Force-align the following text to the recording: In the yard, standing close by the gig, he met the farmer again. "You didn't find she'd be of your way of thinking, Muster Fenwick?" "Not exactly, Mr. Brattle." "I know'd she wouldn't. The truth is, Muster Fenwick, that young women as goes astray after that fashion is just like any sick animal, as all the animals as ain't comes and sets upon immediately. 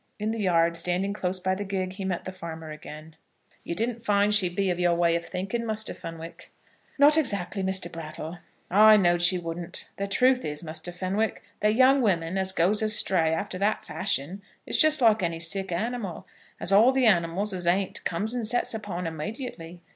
In 0.17 0.31
the 0.31 0.39
yard, 0.39 0.75
standing 0.77 1.13
close 1.13 1.39
by 1.39 1.53
the 1.53 1.63
gig, 1.63 1.93
he 1.93 2.05
met 2.05 2.25
the 2.25 2.31
farmer 2.31 2.71
again. 2.71 3.15
"You 3.63 3.75
didn't 3.75 4.03
find 4.03 4.33
she'd 4.33 4.55
be 4.55 4.71
of 4.71 4.79
your 4.79 4.95
way 4.95 5.15
of 5.15 5.23
thinking, 5.23 5.63
Muster 5.63 5.93
Fenwick?" 5.93 6.51
"Not 6.97 7.19
exactly, 7.19 7.61
Mr. 7.61 7.91
Brattle." 7.91 8.39
"I 8.71 8.97
know'd 8.97 9.21
she 9.21 9.37
wouldn't. 9.37 9.89
The 9.97 10.07
truth 10.07 10.43
is, 10.43 10.63
Muster 10.63 10.91
Fenwick, 10.91 11.43
that 11.59 11.75
young 11.75 12.01
women 12.01 12.35
as 12.39 12.51
goes 12.51 12.81
astray 12.81 13.31
after 13.31 13.59
that 13.59 13.85
fashion 13.85 14.41
is 14.65 14.81
just 14.81 15.01
like 15.01 15.21
any 15.21 15.39
sick 15.39 15.71
animal, 15.71 16.25
as 16.59 16.71
all 16.71 16.91
the 16.91 17.05
animals 17.05 17.53
as 17.53 17.67
ain't 17.67 18.03
comes 18.03 18.33
and 18.33 18.47
sets 18.47 18.73
upon 18.73 19.05
immediately. 19.05 19.83